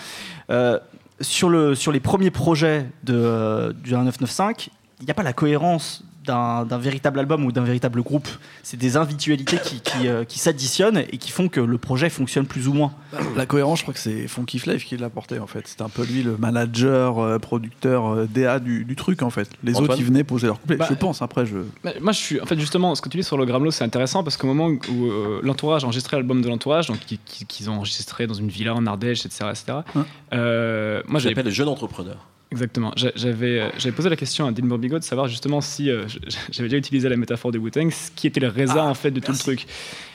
[0.51, 0.79] euh,
[1.21, 5.33] sur, le, sur les premiers projets de, euh, du 1995, il n'y a pas la
[5.33, 8.27] cohérence d'un véritable album ou d'un véritable groupe.
[8.61, 12.45] C'est des individualités qui, qui, euh, qui s'additionnent et qui font que le projet fonctionne
[12.45, 12.93] plus ou moins.
[13.35, 15.67] La cohérence, je crois que c'est Funky Flav qui l'a porté en fait.
[15.67, 19.49] C'était un peu lui le manager, euh, producteur, euh, DA du, du truc en fait.
[19.63, 20.75] Les Antoine autres, ils venaient poser leur couplet.
[20.75, 21.57] Bah, je pense, après, je.
[21.83, 22.39] Mais Moi, je suis.
[22.41, 24.67] En fait, justement, ce que tu dis sur le Gramlo, c'est intéressant parce qu'au moment
[24.67, 28.33] où euh, l'entourage a enregistré l'album de l'entourage, donc qui- qui- qu'ils ont enregistré dans
[28.35, 29.79] une villa en Ardèche, etc., etc.
[29.95, 32.17] Hein euh, moi, Je j'avais l'appelle jeune entrepreneur.
[32.51, 32.91] Exactement.
[32.95, 36.07] J'avais euh, j'avais posé la question à Dean Bigot de savoir justement si euh,
[36.49, 39.19] j'avais déjà utilisé la métaphore des Wu-Tang, ce qui était le résa en fait de
[39.19, 39.67] tout le truc.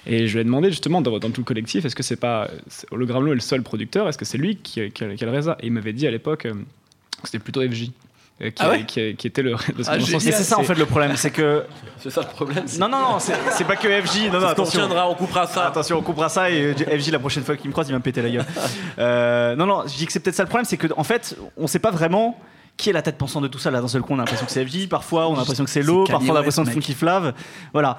[0.07, 2.51] Et je lui ai demandé justement dans, dans tout le collectif, est-ce que c'est pas
[2.91, 5.33] Hologramlo est le seul producteur, est-ce que c'est lui qui, qui a, qui a le
[5.33, 7.91] résa Et il m'avait dit à l'époque euh, que c'était plutôt FJ.
[8.43, 9.55] Euh, qui, Ah ouais qui- qui était le.
[9.87, 11.65] Ah, c'est ça en fait le problème, c'est que
[11.99, 12.65] C'est ça le problème.
[12.81, 14.27] non non non, c'est pas que FJ.
[14.33, 14.83] Non non On attention.
[14.83, 15.67] retiendra, on coupera ça.
[15.67, 18.03] Attention, on coupera ça et FJ la prochaine fois qu'il me croise, il va me
[18.03, 18.45] péter la gueule.
[18.99, 21.37] Euh, non, non, je dis que c'est peut-être ça le problème, c'est que en fait,
[21.57, 22.39] on sait pas vraiment
[22.77, 23.71] qui est la tête pensante de tout ça.
[23.71, 25.71] Là, d'un seul coup, on a l'impression que c'est FJ, parfois on a l'impression que
[25.71, 27.33] c'est Lo, C'est parfois on a l'impression que c'est Funky Flav.
[27.73, 27.99] Voilà.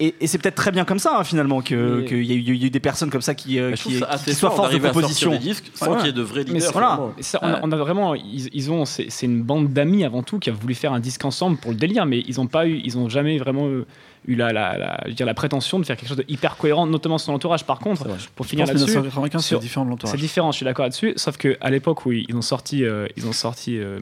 [0.00, 1.76] Et, et c'est peut-être très bien comme ça, hein, finalement, qu'il
[2.10, 4.50] y, y a eu des personnes comme ça qui, euh, trouve qui, ça qui soient
[4.50, 5.30] fort force de proposition.
[5.30, 5.96] des disques sans Ouais.
[5.98, 6.62] qu'il y ait de vrais Mais leaders.
[6.62, 6.98] c'est- voilà.
[7.20, 10.40] ça, on, a, on a vraiment, ils, ils ont, c'est une bande d'amis avant tout
[10.40, 12.80] qui a voulu faire un disque ensemble pour le délire, mais ils ont pas eu,
[12.84, 13.84] ils ont jamais vraiment eu,
[14.26, 16.56] eu la, la, la- je veux dire, la prétention de faire quelque chose de hyper
[16.56, 17.64] cohérent, notamment son entourage.
[17.64, 20.64] Par contre, pour Je finir là-dessus, 1995, c'est sur- différent de c'est différent, je suis
[20.64, 21.12] d'accord là-dessus.
[21.16, 24.00] Sauf que à l'époque où ils ont sorti, euh, ils ont sorti euh,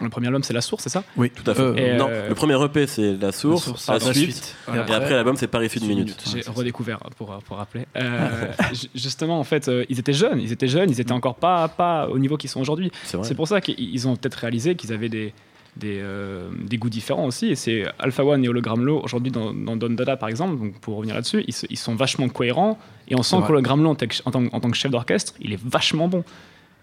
[0.00, 1.04] le premier album, c'est La Source, c'est ça?
[1.16, 1.60] Oui, Tout à fait.
[1.60, 4.56] Euh, non, euh, le premier EP c'est La Source, Source, la la suite, suite.
[4.66, 4.88] Voilà.
[4.88, 6.16] et après l'album c'est Paris Sud Minute.
[6.32, 7.86] J'ai redécouvert pour, pour rappeler.
[7.96, 11.34] Euh, ju- justement, en fait, euh, ils étaient jeunes, ils étaient jeunes, ils étaient encore
[11.34, 12.90] pas, pas au niveau qu'ils sont aujourd'hui.
[13.04, 13.26] C'est vrai.
[13.26, 15.34] C'est pour ça qu'ils ont peut-être réalisé qu'ils avaient des,
[15.80, 17.48] des, euh, des goûts différents aussi.
[17.48, 20.96] Et c'est Alpha One et Hologramlo, aujourd'hui dans, dans Don Dada par exemple, donc pour
[20.96, 22.78] revenir là-dessus, ils, sont vachement cohérents.
[23.08, 26.06] Et on sent en, que- en, tant, en tant que chef d'orchestre, il est vachement
[26.06, 26.22] bon.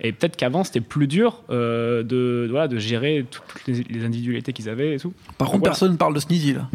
[0.02, 4.06] Et peut-être qu'avant, c'était plus dur euh, de, voilà, de gérer tout- toutes les, les
[4.06, 5.14] individualités qu'ils avaient et tout.
[5.38, 5.72] Par contre, Voilà.
[5.72, 6.68] personne ne parle de Sneezy là.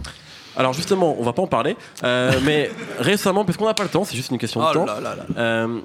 [0.56, 3.88] Alors justement, on va pas en parler, euh, mais récemment, parce qu'on n'a pas le
[3.88, 4.84] temps, c'est juste une question de Oh temps.
[4.86, 5.26] là là là.
[5.38, 5.78] euh,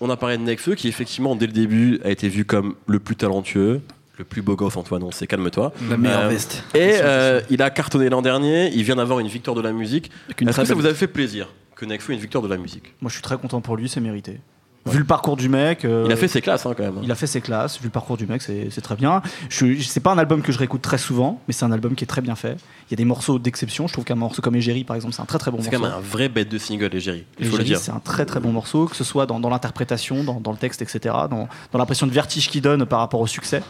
[0.00, 2.98] on a parlé de Nekfeu qui effectivement dès le début a été vu comme le
[2.98, 3.80] plus talentueux,
[4.22, 5.72] le plus beau gosse Antoine, on sait, calme-toi.
[5.90, 6.62] La meilleure Euh, veste.
[6.74, 10.10] Et euh, il a cartonné l'an dernier, il vient d'avoir une victoire de la musique.
[10.40, 12.94] Est-ce que ça vous a fait plaisir que Nekfeu ait une victoire de la musique?
[13.00, 14.38] Moi, je suis très content pour lui, c'est mérité.
[14.86, 15.84] Vu le parcours du mec.
[15.84, 16.98] euh, Il a fait ses classes hein, quand même.
[17.04, 19.22] Il a fait ses classes, vu le parcours du mec, c'est c'est très bien.
[19.48, 22.06] C'est pas un album que je réécoute très souvent, mais c'est un album qui est
[22.08, 22.56] très bien fait.
[22.88, 23.86] Il y a des morceaux d'exception.
[23.86, 25.78] Je trouve qu'un morceau comme Égérie, par exemple, c'est un très très bon C'est morceau.
[25.84, 27.24] quand même un vrai bête de single, Égérie.
[27.38, 27.78] Il faut le dire.
[27.78, 30.58] c'est un très très bon morceau, que ce soit dans, dans l'interprétation, dans, dans le
[30.58, 33.62] texte, etc., dans, dans l'impression de vertige qu'il donne par rapport au succès.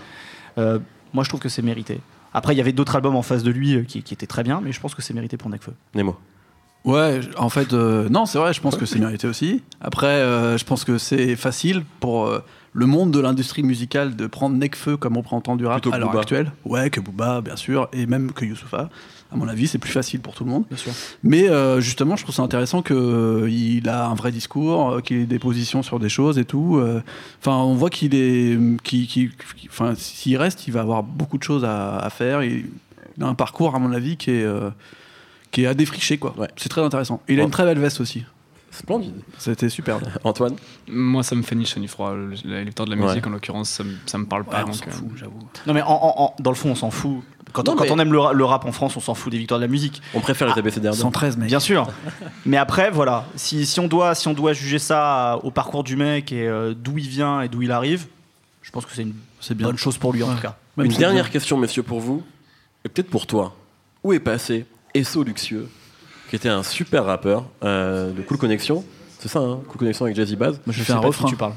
[0.59, 0.79] Euh,
[1.13, 2.01] moi, je trouve que c'est mérité.
[2.35, 4.43] Après, il y avait d'autres albums en face de lui euh, qui, qui étaient très
[4.43, 5.75] bien, mais je pense que c'est mérité pour Nekfeu.
[5.95, 6.17] Nemo.
[6.85, 9.63] Ouais, en fait, euh, non, c'est vrai, je pense que c'est mérité aussi.
[9.81, 12.41] Après, euh, je pense que c'est facile pour euh,
[12.75, 16.53] le monde de l'industrie musicale de prendre Nekfeu comme représentant du rap à l'heure actuelle.
[16.65, 18.89] Ouais, que Booba, bien sûr, et même que Youssoufa.
[19.31, 20.65] À mon avis, c'est plus facile pour tout le monde.
[20.69, 20.93] Bien sûr.
[21.23, 25.25] Mais euh, justement, je trouve ça intéressant qu'il a un vrai discours, euh, qu'il ait
[25.27, 26.77] des positions sur des choses et tout.
[26.77, 27.03] euh.
[27.41, 28.59] Enfin, on voit qu'il est,
[29.97, 32.43] s'il reste, il va avoir beaucoup de choses à, à faire.
[32.43, 32.67] Il
[33.23, 34.71] a un parcours, à mon avis, qui est, euh,
[35.51, 36.35] qui est à défricher, quoi.
[36.39, 36.49] Ouais.
[36.57, 37.23] C'est très intéressant.
[37.29, 37.45] Il a Ouais.
[37.45, 38.25] une très belle veste aussi.
[38.73, 39.15] Splendide.
[39.39, 40.03] C'était superbe.
[40.25, 40.57] Antoine
[40.89, 42.15] Moi, ça me fait ni chaud ni froid.
[42.15, 43.07] Le- La victoire de la Ouais.
[43.09, 44.65] musique, en l'occurrence, ça, me- ça me parle pas.
[44.65, 45.39] Ouais, on s'en euh, fout, j'avoue.
[45.67, 47.23] Non, mais en- en- en- dans le fond, on s'en fout.
[47.53, 49.31] Quand, Non, on, quand mais- on aime le, le rap en France, on s'en fout
[49.31, 50.01] des victoires de la musique.
[50.15, 50.95] On préfère les ABCDR.
[50.95, 51.49] 113, mec.
[51.49, 51.87] Bien sûr.
[52.47, 55.97] Mais après, voilà, si, si on doit, si on doit juger ça au parcours du
[55.97, 58.07] mec et euh, d'où il vient et d'où il arrive,
[58.63, 59.67] je pense que c'est une C'est bien.
[59.67, 60.35] bonne chose pour lui en Ouais.
[60.37, 60.57] tout cas.
[60.79, 62.23] Même Une dernière question, messieurs, pour vous,
[62.87, 63.55] et peut-être pour toi.
[64.03, 65.69] Où est passé Esso Luxueux,
[66.33, 68.83] qui était un super rappeur euh, de Cool Connection
[69.19, 70.55] C'est ça, hein Cool Connection avec Jazzy Bass.
[70.65, 71.29] Moi, je Je fais un refrain.
[71.29, 71.53] tu parles.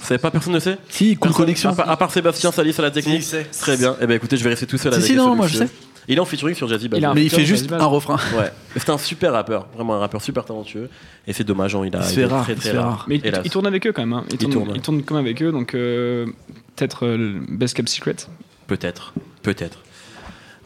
[0.00, 1.70] Savez pas, personne ne sait Si, cool Personne connexion.
[1.70, 3.24] À, part- à part Sébastien Salis à la technique.
[3.24, 3.50] Si, c'est.
[3.50, 3.96] Très bien.
[4.00, 5.68] Eh ben écoutez, je vais rester tout seul Si, avec si, non, moi, je sais.
[6.06, 7.00] Il est en featuring sur Jazzy Bass.
[7.02, 8.18] Il Mais il fait juste un refrain.
[8.38, 8.52] Ouais.
[8.76, 10.88] C'est un super rappeur, vraiment un rappeur super talentueux.
[11.26, 11.98] Et c'est dommage, hein, il a
[12.28, 12.84] rare, très très rare.
[12.90, 13.06] rare.
[13.08, 14.12] Mais il, tourne avec eux quand même.
[14.12, 14.24] hein.
[14.30, 16.26] Il, Il tourne, il tourne quand même avec eux, donc euh,
[16.76, 18.14] peut-être euh, le Best Kept Secret.
[18.68, 19.80] Peut-être, peut-être.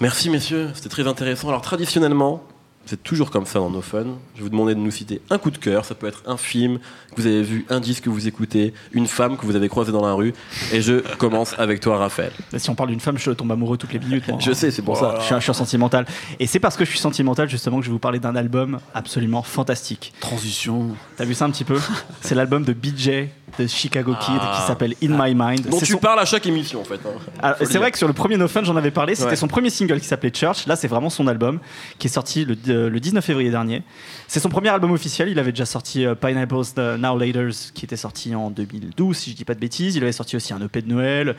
[0.00, 1.48] Merci messieurs, c'était très intéressant.
[1.48, 2.42] Alors traditionnellement,
[2.88, 4.04] c'est toujours comme ça dans nos fun.
[4.34, 5.84] Je vais vous demander de nous citer un coup de cœur.
[5.84, 6.78] Ça peut être un film
[7.14, 9.92] que vous avez vu, un disque que vous écoutez, une femme que vous avez croisée
[9.92, 10.32] dans la rue.
[10.72, 12.32] Et je commence avec toi, Raphaël.
[12.52, 14.26] Bah, Si on parle d'une femme, je tombe amoureux toutes les minutes.
[14.28, 14.38] moi.
[14.40, 15.16] Je sais, c'est pour ça.
[15.20, 16.06] Je suis, un- je suis un sentimental.
[16.40, 18.78] Et c'est parce que je suis sentimental justement que je vais vous parler d'un album
[18.94, 20.12] absolument fantastique.
[20.20, 20.88] Transition.
[21.16, 21.78] T'as vu ça un petit peu?
[22.22, 24.56] C'est l'album de BJ de Chicago Kid Ah.
[24.60, 25.68] qui s'appelle In My Mind.
[25.68, 26.96] Dont C'est tu son- parles à chaque émission en fait.
[26.96, 26.98] hein.
[27.04, 27.80] Faut le c'est dire.
[27.80, 29.14] vrai que sur le premier No Fun, j'en avais parlé.
[29.14, 29.36] C'était Ouais.
[29.36, 30.66] son premier single qui s'appelait Church.
[30.66, 31.60] Là, c'est vraiment son album
[31.98, 33.82] qui est sorti le, euh, le 19 février dernier.
[34.26, 35.28] C'est son premier album officiel.
[35.28, 39.30] Il avait déjà sorti euh, Pineapples euh, Now Laters qui était sorti en 2012, si
[39.30, 39.96] je dis pas de bêtises.
[39.96, 41.36] Il avait sorti aussi un EP de Noël,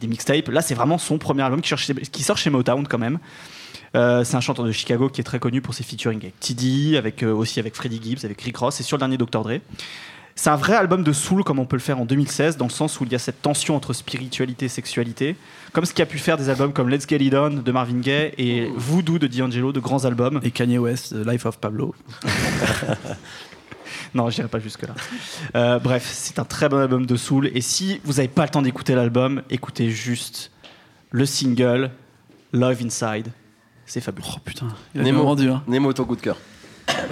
[0.00, 0.48] des mixtapes.
[0.48, 3.18] Là, c'est vraiment son premier album qui, sort chez- qui sort chez Motown quand même.
[3.96, 6.96] Euh, c'est un chanteur de Chicago qui est très connu pour ses featuring avec TD,
[6.96, 9.42] avec, euh, aussi avec Freddie Gibbs, avec Rick Ross et sur le dernier Dr.
[9.42, 9.58] Dre.
[10.40, 12.70] C'est un vrai album de soul comme on peut le faire en 2016, dans le
[12.70, 15.36] sens où il y a cette tension entre spiritualité et sexualité,
[15.74, 17.98] comme ce qui a pu faire des albums comme Let's Get It On de Marvin
[17.98, 20.40] Gaye et Voodoo de D'Angelo, de grands albums.
[20.42, 21.94] Et Kanye West, The Life of Pablo.
[24.14, 24.94] Non, j'irai pas jusque-là.
[25.54, 27.50] Euh, bref, c'est un très bon album de soul.
[27.54, 30.52] Et si vous n'avez pas le temps d'écouter l'album, écoutez juste
[31.10, 31.90] le single
[32.52, 33.28] Love Inside.
[33.84, 34.26] C'est fabuleux.
[34.34, 35.22] Oh putain, il a Nemo.
[35.22, 35.50] vendu.
[35.50, 35.62] Hein.
[35.68, 36.38] Nemo, ton coup de cœur.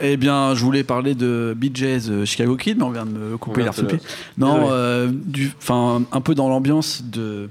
[0.03, 3.37] Eh bien, je voulais parler de BJ's euh, Chicago Kid, mais on vient de me
[3.39, 3.81] couper l'air te-
[4.37, 7.49] Non, euh, du, un peu dans l'ambiance de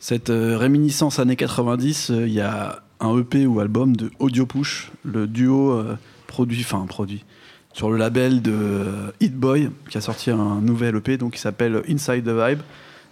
[0.00, 4.46] cette euh, réminiscence années 90, euh, il y a un EP ou album de Audio
[4.46, 5.78] Push, le duo
[6.26, 7.24] produit, enfin produit,
[7.72, 8.84] sur le label de
[9.20, 12.60] Hit Boy, qui a sorti un nouvel EP, donc qui s'appelle Inside the Vibe.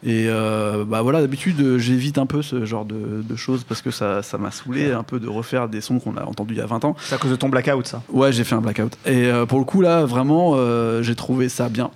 [0.05, 3.83] Et euh, bah voilà, d'habitude, euh, j'évite un peu ce genre de, de choses parce
[3.83, 6.59] que ça ça m'a saoulé un peu de refaire des sons qu'on a entendus il
[6.59, 6.97] y a 20 ans.
[6.99, 8.03] C'est à cause de ton blackout, ça.
[8.11, 8.97] Ouais, j'ai fait un blackout.
[9.07, 11.91] Et euh, pour le coup, là, vraiment, euh, j'ai trouvé ça bien.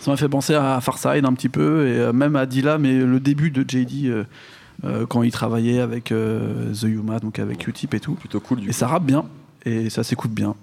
[0.00, 2.92] Ça m'a fait penser à Farside un petit peu, et euh, même à Dilla, mais
[2.98, 4.24] le début de JD, euh,
[4.84, 8.14] euh, quand il travaillait avec euh, The Yuma, donc avec Q-Tip et tout.
[8.14, 8.72] Plutôt cool du Et coup.
[8.72, 9.24] ça rappe bien,
[9.64, 10.54] et ça s'écoute bien.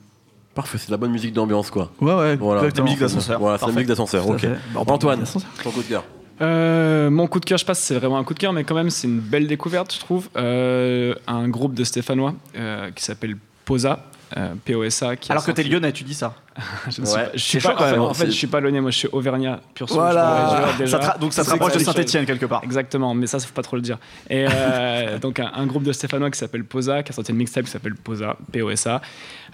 [0.56, 1.92] Parfait, c'est de la bonne musique d'ambiance quoi.
[2.02, 2.62] Ouais, ouais, Voilà.
[2.62, 2.86] exactement.
[2.86, 3.40] musique d'ascenseur.
[3.40, 4.46] Voilà, c'est la musique d'ascenseur, ok.
[4.76, 5.24] Antoine,
[5.64, 6.04] ton coup de cœur.
[6.42, 8.54] Euh, mon coup de cœur, je sais pas si c'est vraiment un coup de cœur,
[8.54, 10.30] mais quand même, c'est une belle découverte, je trouve.
[10.38, 14.06] Euh, un groupe de Stéphanois euh, qui s'appelle Posa,
[14.38, 15.16] euh, P-O-S-A.
[15.16, 16.36] qui a Alors que t'es lyonnais, tu dis ça.
[16.90, 17.24] Je ne suis Ouais.
[17.26, 18.82] pas- je suis C'est pas, chaud, quand en fait, en fait, je suis pas lyonnais,
[18.82, 20.74] moi je suis auvergnat, pur sang, Voilà.
[21.20, 21.80] donc ça te C'est rapproche de.
[21.80, 22.62] Saint-Etienne quelque part.
[22.64, 23.98] Exactement, mais ça, ça faut pas trop le dire.
[24.30, 27.38] Et euh, donc, un, un groupe de Stéphanois qui s'appelle Posa, qui a sorti une
[27.38, 29.02] mixtape qui s'appelle Posa, P-O-S-A.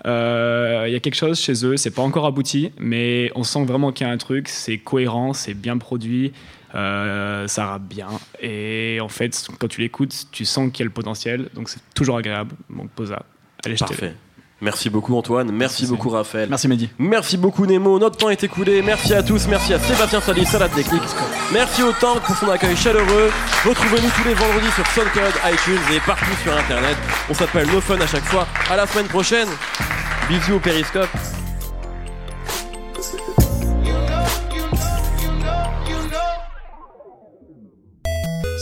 [0.05, 3.63] Euh, Il y a quelque chose chez eux, c'est pas encore abouti, mais on sent
[3.65, 6.33] vraiment qu'il y a un truc, c'est cohérent, c'est bien produit,
[6.73, 8.07] euh, ça rappe bien.
[8.41, 11.79] Et en fait, quand tu l'écoutes, tu sens qu'il y a le potentiel, donc c'est
[11.93, 12.55] toujours agréable.
[12.69, 13.23] Donc, Posa,
[13.63, 13.85] allez jeter.
[13.89, 14.15] Parfait.
[14.61, 15.87] Merci beaucoup Antoine, merci Merci.
[15.87, 16.47] beaucoup Raphaël.
[16.49, 16.89] Merci Mehdi.
[16.97, 18.81] Merci beaucoup Nemo, notre temps est écoulé.
[18.81, 21.03] Merci à tous, merci à Sébastien Salis à la technique.
[21.51, 23.31] Merci au Tank pour son accueil chaleureux.
[23.65, 26.95] Retrouvez-nous tous les vendredis sur SoundCloud, iTunes et partout sur Internet.
[27.29, 28.47] On s'appelle No Fun à chaque fois.
[28.69, 29.49] À la semaine prochaine.
[30.29, 31.09] Bisous au périscope.